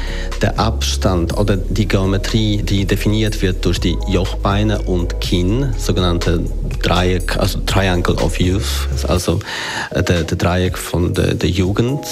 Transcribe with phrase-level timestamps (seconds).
[0.41, 6.43] der Abstand oder die Geometrie, die definiert wird durch die Jochbeine und Kinn, sogenannte
[6.83, 9.39] Dreieck, also Triangle of Youth, also
[9.91, 12.05] äh, der, der Dreieck von der, der Jugend.